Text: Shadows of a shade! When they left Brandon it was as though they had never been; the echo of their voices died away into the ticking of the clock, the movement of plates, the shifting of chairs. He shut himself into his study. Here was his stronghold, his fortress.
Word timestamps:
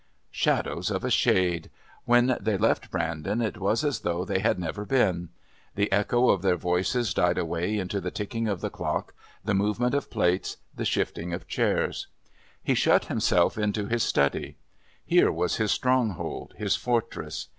Shadows 0.31 0.89
of 0.89 1.03
a 1.03 1.11
shade! 1.11 1.69
When 2.05 2.35
they 2.41 2.57
left 2.57 2.89
Brandon 2.89 3.39
it 3.39 3.59
was 3.59 3.83
as 3.83 3.99
though 3.99 4.25
they 4.25 4.39
had 4.39 4.57
never 4.57 4.83
been; 4.83 5.29
the 5.75 5.91
echo 5.91 6.29
of 6.31 6.41
their 6.41 6.55
voices 6.55 7.13
died 7.13 7.37
away 7.37 7.77
into 7.77 8.01
the 8.01 8.09
ticking 8.09 8.47
of 8.47 8.61
the 8.61 8.71
clock, 8.71 9.13
the 9.45 9.53
movement 9.53 9.93
of 9.93 10.09
plates, 10.09 10.57
the 10.75 10.85
shifting 10.85 11.33
of 11.35 11.47
chairs. 11.47 12.07
He 12.63 12.73
shut 12.73 13.05
himself 13.13 13.59
into 13.59 13.85
his 13.85 14.01
study. 14.01 14.57
Here 15.05 15.31
was 15.31 15.57
his 15.57 15.71
stronghold, 15.71 16.55
his 16.57 16.75
fortress. 16.75 17.49